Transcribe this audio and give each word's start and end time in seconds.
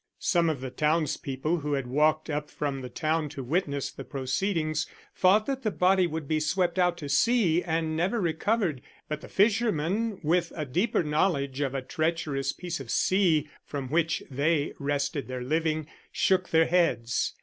Some 0.17 0.49
of 0.49 0.61
the 0.61 0.71
townspeople 0.71 1.57
who 1.59 1.73
had 1.73 1.85
walked 1.85 2.27
up 2.27 2.49
from 2.49 2.81
the 2.81 2.89
town 2.89 3.29
to 3.29 3.43
witness 3.43 3.91
the 3.91 4.03
proceedings 4.03 4.87
thought 5.15 5.45
that 5.45 5.61
the 5.61 5.69
body 5.69 6.07
would 6.07 6.27
be 6.27 6.39
swept 6.39 6.79
out 6.79 6.97
to 6.97 7.07
sea 7.07 7.61
and 7.61 7.95
never 7.95 8.19
recovered, 8.19 8.81
but 9.07 9.21
the 9.21 9.29
fishermen, 9.29 10.19
with 10.23 10.53
a 10.55 10.65
deeper 10.65 11.03
knowledge 11.03 11.61
of 11.61 11.75
a 11.75 11.83
treacherous 11.83 12.51
piece 12.51 12.79
of 12.79 12.89
sea 12.89 13.47
from 13.63 13.89
which 13.89 14.23
they 14.31 14.73
wrested 14.79 15.27
their 15.27 15.43
living, 15.43 15.85
shook 16.11 16.49
their 16.49 16.65
heads. 16.65 17.35